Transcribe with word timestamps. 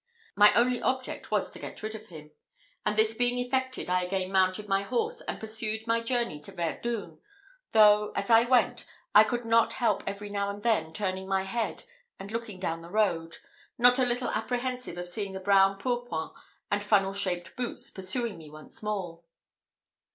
My 0.35 0.51
only 0.55 0.81
object 0.81 1.29
was 1.29 1.51
to 1.51 1.59
get 1.59 1.83
rid 1.83 1.93
of 1.93 2.07
him; 2.07 2.31
and 2.83 2.97
this 2.97 3.13
being 3.13 3.37
effected, 3.37 3.87
I 3.87 4.01
again 4.01 4.31
mounted 4.31 4.67
my 4.67 4.81
horse, 4.81 5.21
and 5.21 5.39
pursued 5.39 5.85
my 5.85 6.01
journey 6.01 6.39
to 6.39 6.51
Verdun, 6.51 7.19
though, 7.69 8.11
as 8.15 8.31
I 8.31 8.45
went, 8.45 8.83
I 9.13 9.23
could 9.23 9.45
not 9.45 9.73
help 9.73 10.01
every 10.07 10.31
now 10.31 10.49
and 10.49 10.63
then 10.63 10.91
turning 10.91 11.27
my 11.27 11.43
head 11.43 11.83
and 12.19 12.31
looking 12.31 12.59
down 12.59 12.81
the 12.81 12.89
road, 12.89 13.37
not 13.77 13.99
a 13.99 14.03
little 14.03 14.29
apprehensive 14.31 14.97
of 14.97 15.07
seeing 15.07 15.33
the 15.33 15.39
brown 15.39 15.77
pourpoint 15.77 16.31
and 16.71 16.83
funnel 16.83 17.13
shaped 17.13 17.55
boots 17.55 17.91
pursuing 17.91 18.39
me 18.39 18.49
once 18.49 18.81
more. 18.81 19.21